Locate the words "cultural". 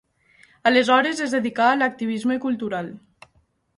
2.47-2.91